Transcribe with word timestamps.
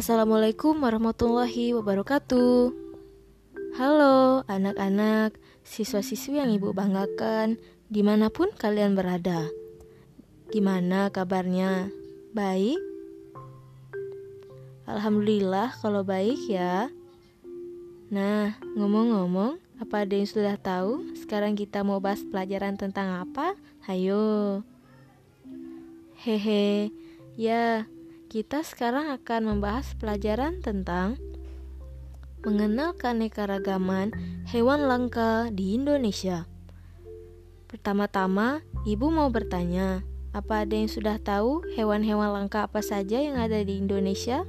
Assalamualaikum 0.00 0.80
warahmatullahi 0.80 1.76
wabarakatuh. 1.76 2.72
Halo 3.76 4.40
anak-anak, 4.48 5.36
siswa-siswi 5.60 6.40
yang 6.40 6.48
ibu 6.56 6.72
banggakan, 6.72 7.60
di 7.92 8.00
mana 8.00 8.32
pun 8.32 8.48
kalian 8.48 8.96
berada. 8.96 9.52
Gimana 10.48 11.12
kabarnya? 11.12 11.92
Baik? 12.32 12.80
Alhamdulillah 14.88 15.76
kalau 15.84 16.00
baik 16.00 16.48
ya. 16.48 16.88
Nah, 18.08 18.56
ngomong-ngomong, 18.80 19.60
apa 19.84 20.08
ada 20.08 20.16
yang 20.16 20.24
sudah 20.24 20.56
tahu? 20.56 21.12
Sekarang 21.12 21.52
kita 21.52 21.84
mau 21.84 22.00
bahas 22.00 22.24
pelajaran 22.24 22.80
tentang 22.80 23.20
apa? 23.20 23.52
Hayo. 23.84 24.64
Hehe, 26.24 26.88
ya, 27.36 27.84
kita 28.30 28.62
sekarang 28.62 29.10
akan 29.10 29.42
membahas 29.42 29.90
pelajaran 29.98 30.62
tentang 30.62 31.18
mengenal 32.46 32.94
keanekaragaman 32.94 34.14
hewan 34.46 34.86
langka 34.86 35.50
di 35.50 35.74
Indonesia. 35.74 36.46
Pertama-tama, 37.66 38.62
ibu 38.86 39.10
mau 39.10 39.26
bertanya, 39.34 40.06
apa 40.30 40.62
ada 40.62 40.78
yang 40.78 40.86
sudah 40.86 41.18
tahu 41.18 41.66
hewan-hewan 41.74 42.30
langka 42.30 42.70
apa 42.70 42.78
saja 42.86 43.18
yang 43.18 43.34
ada 43.34 43.66
di 43.66 43.82
Indonesia? 43.82 44.46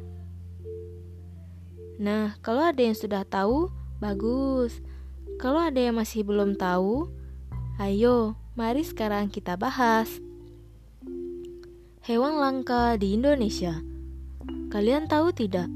Nah, 1.98 2.38
kalau 2.46 2.62
ada 2.62 2.86
yang 2.86 2.94
sudah 2.94 3.26
tahu, 3.26 3.74
bagus. 3.98 4.78
Kalau 5.42 5.58
ada 5.58 5.82
yang 5.82 5.98
masih 5.98 6.22
belum 6.22 6.54
tahu, 6.54 7.10
ayo, 7.82 8.38
mari 8.54 8.86
sekarang 8.86 9.34
kita 9.34 9.58
bahas. 9.58 10.22
Hewan 12.02 12.42
langka 12.42 12.98
di 12.98 13.14
Indonesia. 13.14 13.78
Kalian 14.74 15.06
tahu 15.06 15.38
tidak 15.38 15.70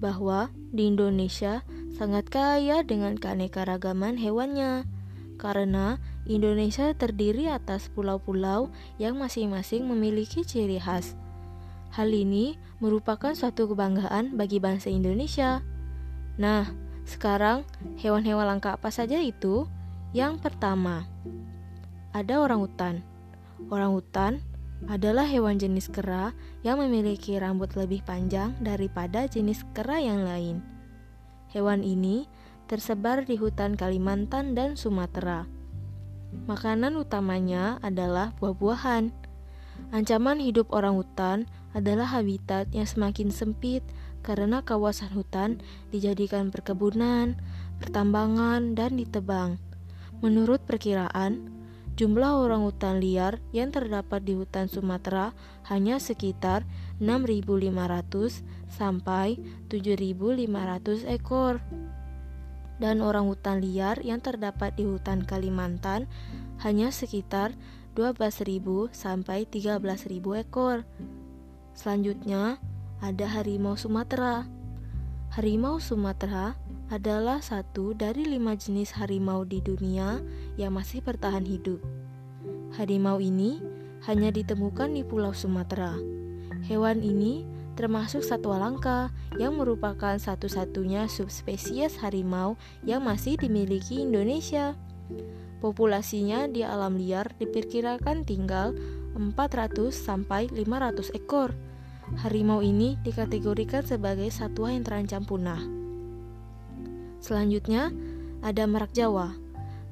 bahwa 0.00 0.48
di 0.72 0.88
Indonesia 0.88 1.68
sangat 1.92 2.32
kaya 2.32 2.80
dengan 2.80 3.20
keanekaragaman 3.20 4.16
hewannya? 4.16 4.88
Karena 5.36 6.00
Indonesia 6.24 6.96
terdiri 6.96 7.52
atas 7.52 7.92
pulau-pulau 7.92 8.72
yang 8.96 9.20
masing-masing 9.20 9.84
memiliki 9.84 10.48
ciri 10.48 10.80
khas. 10.80 11.12
Hal 11.92 12.08
ini 12.08 12.56
merupakan 12.80 13.36
suatu 13.36 13.68
kebanggaan 13.68 14.32
bagi 14.32 14.56
bangsa 14.56 14.88
Indonesia. 14.88 15.60
Nah, 16.40 16.72
sekarang 17.04 17.68
hewan-hewan 18.00 18.48
langka 18.48 18.80
apa 18.80 18.88
saja 18.88 19.20
itu? 19.20 19.68
Yang 20.16 20.40
pertama, 20.40 21.04
ada 22.16 22.40
orang 22.40 22.64
hutan. 22.64 23.04
Orang 23.68 23.92
hutan 23.92 24.40
adalah 24.84 25.24
hewan 25.24 25.56
jenis 25.56 25.88
kera 25.88 26.36
yang 26.60 26.76
memiliki 26.76 27.40
rambut 27.40 27.72
lebih 27.74 28.04
panjang 28.04 28.52
daripada 28.60 29.24
jenis 29.24 29.64
kera 29.72 29.96
yang 29.96 30.22
lain. 30.28 30.60
Hewan 31.56 31.80
ini 31.80 32.28
tersebar 32.68 33.24
di 33.24 33.40
hutan 33.40 33.78
Kalimantan 33.78 34.52
dan 34.52 34.76
Sumatera. 34.76 35.48
Makanan 36.44 37.00
utamanya 37.00 37.80
adalah 37.80 38.36
buah-buahan. 38.36 39.14
Ancaman 39.92 40.42
hidup 40.42 40.68
orang 40.74 41.00
hutan 41.00 41.48
adalah 41.72 42.08
habitat 42.12 42.68
yang 42.72 42.84
semakin 42.84 43.32
sempit 43.32 43.84
karena 44.26 44.60
kawasan 44.60 45.14
hutan 45.14 45.62
dijadikan 45.94 46.50
perkebunan, 46.50 47.38
pertambangan, 47.78 48.74
dan 48.74 48.98
ditebang. 48.98 49.62
Menurut 50.24 50.64
perkiraan, 50.66 51.46
jumlah 51.96 52.44
orang 52.44 52.68
hutan 52.68 53.00
liar 53.00 53.40
yang 53.56 53.72
terdapat 53.72 54.20
di 54.20 54.36
hutan 54.36 54.68
Sumatera 54.68 55.32
hanya 55.72 55.96
sekitar 55.96 56.68
6.500 57.00 58.44
sampai 58.68 59.40
7.500 59.72 61.08
ekor. 61.08 61.64
Dan 62.76 63.00
orang 63.00 63.32
hutan 63.32 63.64
liar 63.64 63.96
yang 64.04 64.20
terdapat 64.20 64.76
di 64.76 64.84
hutan 64.84 65.24
Kalimantan 65.24 66.04
hanya 66.60 66.92
sekitar 66.92 67.56
12.000 67.96 68.92
sampai 68.92 69.48
13.000 69.48 70.44
ekor. 70.44 70.84
Selanjutnya, 71.72 72.60
ada 73.00 73.24
harimau 73.24 73.80
Sumatera. 73.80 74.44
Harimau 75.32 75.80
Sumatera 75.80 76.60
adalah 76.86 77.42
satu 77.42 77.98
dari 77.98 78.22
lima 78.22 78.54
jenis 78.54 78.94
harimau 78.94 79.42
di 79.42 79.58
dunia 79.58 80.22
yang 80.54 80.78
masih 80.78 81.02
bertahan 81.02 81.42
hidup. 81.42 81.82
Harimau 82.78 83.18
ini 83.18 83.58
hanya 84.06 84.30
ditemukan 84.30 84.94
di 84.94 85.02
Pulau 85.02 85.34
Sumatera. 85.34 85.98
Hewan 86.66 87.02
ini 87.02 87.42
termasuk 87.74 88.22
satwa 88.22 88.62
langka 88.62 89.10
yang 89.36 89.58
merupakan 89.58 90.16
satu-satunya 90.16 91.10
subspesies 91.10 91.98
harimau 92.00 92.54
yang 92.86 93.02
masih 93.02 93.34
dimiliki 93.34 94.06
Indonesia. 94.06 94.78
Populasinya 95.58 96.46
di 96.46 96.62
alam 96.62 96.94
liar 96.94 97.34
diperkirakan 97.42 98.22
tinggal 98.22 98.76
400 99.18 99.90
sampai 99.90 100.46
500 100.54 101.16
ekor. 101.18 101.50
Harimau 102.22 102.62
ini 102.62 102.94
dikategorikan 103.02 103.82
sebagai 103.82 104.30
satwa 104.30 104.70
yang 104.70 104.86
terancam 104.86 105.26
punah. 105.26 105.85
Selanjutnya, 107.26 107.90
ada 108.38 108.70
merak 108.70 108.94
Jawa. 108.94 109.34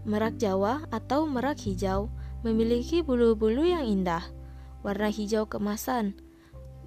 Merak 0.06 0.38
Jawa 0.38 0.86
atau 0.94 1.26
merak 1.26 1.58
hijau 1.66 2.06
memiliki 2.46 3.02
bulu-bulu 3.02 3.66
yang 3.66 3.82
indah, 3.82 4.22
warna 4.86 5.10
hijau 5.10 5.42
kemasan. 5.50 6.14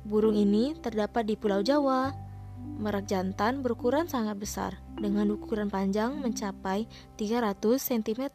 Burung 0.07 0.40
ini 0.40 0.72
terdapat 0.80 1.28
di 1.28 1.36
Pulau 1.36 1.59
Jawa. 1.59 2.16
Merak 2.80 3.12
jantan 3.12 3.59
berukuran 3.59 4.07
sangat 4.07 4.40
besar, 4.40 4.80
dengan 4.96 5.28
ukuran 5.36 5.68
panjang 5.68 6.16
mencapai 6.16 6.88
300 7.19 7.59
cm, 7.75 8.31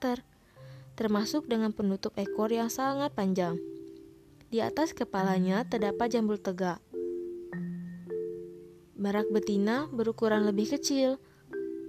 termasuk 0.93 1.49
dengan 1.49 1.73
penutup 1.73 2.13
ekor 2.21 2.53
yang 2.53 2.69
sangat 2.69 3.17
panjang. 3.17 3.57
Di 4.53 4.61
atas 4.61 4.93
kepalanya 4.93 5.65
terdapat 5.65 6.13
jambul 6.13 6.37
tegak. 6.37 6.77
Merak 9.01 9.33
betina 9.33 9.89
berukuran 9.89 10.45
lebih 10.45 10.77
kecil. 10.77 11.17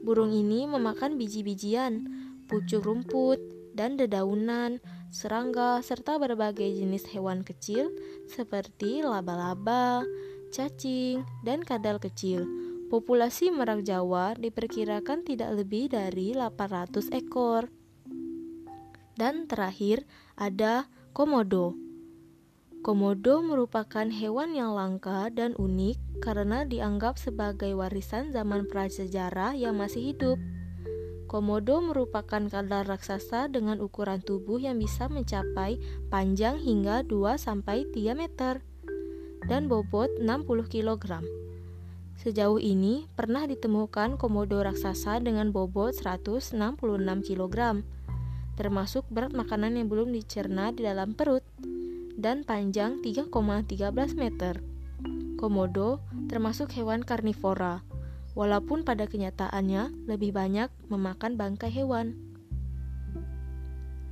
Burung 0.04 0.36
ini 0.36 0.68
memakan 0.68 1.16
biji-bijian, 1.16 2.04
pucuk 2.52 2.84
rumput, 2.84 3.40
dan 3.74 3.96
dedaunan, 3.96 4.84
serangga, 5.10 5.82
serta 5.82 6.20
berbagai 6.22 6.70
jenis 6.76 7.10
hewan 7.16 7.42
kecil 7.42 7.90
seperti 8.30 9.02
laba-laba, 9.02 10.06
cacing, 10.54 11.26
dan 11.42 11.66
kadal 11.66 11.98
kecil. 11.98 12.46
Populasi 12.94 13.50
merak 13.50 13.82
Jawa 13.88 14.38
diperkirakan 14.38 15.26
tidak 15.26 15.56
lebih 15.58 15.90
dari 15.90 16.38
800 16.38 17.10
ekor. 17.10 17.72
Dan 19.18 19.50
terakhir 19.50 20.06
ada 20.38 20.86
komodo. 21.10 21.83
Komodo 22.84 23.40
merupakan 23.40 24.04
hewan 24.12 24.60
yang 24.60 24.76
langka 24.76 25.32
dan 25.32 25.56
unik 25.56 26.20
karena 26.20 26.68
dianggap 26.68 27.16
sebagai 27.16 27.72
warisan 27.80 28.36
zaman 28.36 28.68
prasejarah 28.68 29.56
yang 29.56 29.80
masih 29.80 30.12
hidup. 30.12 30.36
Komodo 31.32 31.80
merupakan 31.80 32.44
kadal 32.52 32.84
raksasa 32.84 33.48
dengan 33.48 33.80
ukuran 33.80 34.20
tubuh 34.20 34.60
yang 34.60 34.84
bisa 34.84 35.08
mencapai 35.08 35.80
panjang 36.12 36.60
hingga 36.60 37.08
2-3 37.08 38.20
meter 38.20 38.60
dan 39.48 39.72
bobot 39.72 40.12
60 40.20 40.44
kg. 40.68 41.24
Sejauh 42.20 42.60
ini 42.60 43.08
pernah 43.16 43.48
ditemukan 43.48 44.20
komodo 44.20 44.60
raksasa 44.60 45.24
dengan 45.24 45.56
bobot 45.56 45.96
166 45.96 46.52
kg, 47.32 47.80
termasuk 48.60 49.08
berat 49.08 49.32
makanan 49.32 49.80
yang 49.80 49.88
belum 49.88 50.12
dicerna 50.12 50.76
di 50.76 50.84
dalam 50.84 51.16
perut 51.16 51.48
dan 52.18 52.46
panjang 52.46 53.02
3,13 53.02 54.16
meter. 54.16 54.62
Komodo 55.38 56.00
termasuk 56.32 56.72
hewan 56.74 57.04
karnivora, 57.04 57.84
walaupun 58.34 58.88
pada 58.88 59.06
kenyataannya 59.06 60.08
lebih 60.08 60.34
banyak 60.34 60.70
memakan 60.88 61.36
bangkai 61.36 61.70
hewan. 61.70 62.16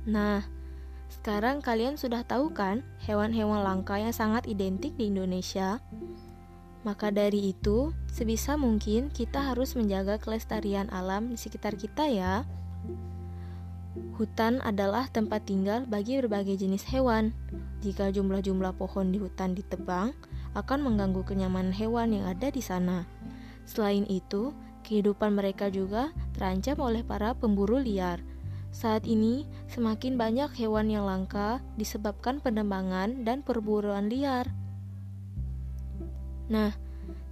Nah, 0.06 0.42
sekarang 1.12 1.60
kalian 1.60 2.00
sudah 2.00 2.24
tahu 2.24 2.50
kan 2.56 2.80
hewan-hewan 3.04 3.62
langka 3.62 4.00
yang 4.00 4.16
sangat 4.16 4.48
identik 4.48 4.96
di 4.96 5.12
Indonesia? 5.12 5.78
Maka 6.82 7.14
dari 7.14 7.54
itu, 7.54 7.94
sebisa 8.10 8.58
mungkin 8.58 9.06
kita 9.14 9.54
harus 9.54 9.78
menjaga 9.78 10.18
kelestarian 10.18 10.90
alam 10.90 11.30
di 11.30 11.38
sekitar 11.38 11.78
kita 11.78 12.10
ya. 12.10 12.42
Hutan 13.92 14.64
adalah 14.64 15.08
tempat 15.12 15.44
tinggal 15.44 15.84
bagi 15.84 16.16
berbagai 16.16 16.56
jenis 16.56 16.88
hewan. 16.88 17.36
Jika 17.84 18.08
jumlah-jumlah 18.08 18.72
pohon 18.80 19.12
di 19.12 19.20
hutan 19.20 19.52
ditebang, 19.52 20.16
akan 20.56 20.78
mengganggu 20.80 21.20
kenyamanan 21.28 21.76
hewan 21.76 22.16
yang 22.16 22.24
ada 22.24 22.48
di 22.48 22.64
sana. 22.64 23.04
Selain 23.68 24.08
itu, 24.08 24.56
kehidupan 24.88 25.36
mereka 25.36 25.68
juga 25.68 26.10
terancam 26.32 26.80
oleh 26.80 27.04
para 27.04 27.36
pemburu 27.36 27.76
liar. 27.76 28.24
Saat 28.72 29.04
ini, 29.04 29.44
semakin 29.68 30.16
banyak 30.16 30.48
hewan 30.56 30.88
yang 30.88 31.04
langka 31.04 31.60
disebabkan 31.76 32.40
penebangan 32.40 33.28
dan 33.28 33.44
perburuan 33.44 34.08
liar. 34.08 34.48
Nah, 36.48 36.72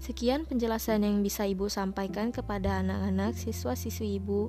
Sekian 0.01 0.49
penjelasan 0.49 1.05
yang 1.05 1.21
bisa 1.21 1.45
Ibu 1.45 1.69
sampaikan 1.69 2.33
kepada 2.33 2.81
anak-anak 2.81 3.37
siswa-siswi 3.37 4.17
Ibu 4.17 4.49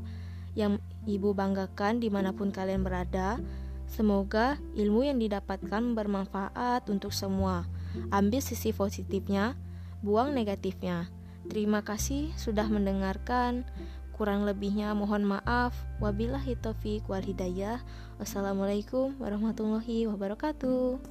yang 0.57 0.81
Ibu 1.01 1.33
banggakan 1.33 1.97
di 1.97 2.13
mana 2.13 2.29
pun 2.29 2.53
kalian 2.53 2.85
berada. 2.85 3.41
Semoga 3.89 4.61
ilmu 4.77 5.03
yang 5.09 5.17
didapatkan 5.17 5.97
bermanfaat 5.97 6.85
untuk 6.93 7.09
semua. 7.09 7.65
Ambil 8.13 8.39
sisi 8.39 8.69
positifnya, 8.71 9.57
buang 10.05 10.31
negatifnya. 10.31 11.09
Terima 11.49 11.81
kasih 11.81 12.29
sudah 12.37 12.69
mendengarkan. 12.69 13.65
Kurang 14.13 14.45
lebihnya 14.45 14.93
mohon 14.93 15.25
maaf. 15.25 15.73
Wabillahi 15.97 16.53
taufiq 16.61 17.09
wal 17.09 17.25
hidayah. 17.25 17.81
Wassalamualaikum 18.21 19.17
warahmatullahi 19.17 20.05
wabarakatuh. 20.05 21.01